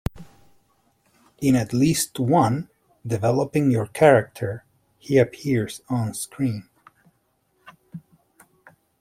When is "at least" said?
1.55-2.19